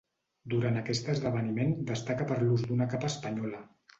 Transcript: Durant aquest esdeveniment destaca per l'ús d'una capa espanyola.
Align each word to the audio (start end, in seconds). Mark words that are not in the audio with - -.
Durant 0.53 0.79
aquest 0.79 1.09
esdeveniment 1.13 1.75
destaca 1.91 2.27
per 2.31 2.39
l'ús 2.47 2.65
d'una 2.71 2.91
capa 2.97 3.13
espanyola. 3.15 3.63